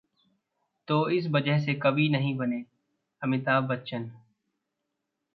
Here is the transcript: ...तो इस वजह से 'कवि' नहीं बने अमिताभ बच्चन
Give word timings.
...तो 0.87 1.09
इस 1.09 1.27
वजह 1.27 1.59
से 1.59 1.73
'कवि' 1.73 2.09
नहीं 2.09 2.35
बने 2.37 2.63
अमिताभ 3.21 3.63
बच्चन 3.63 4.11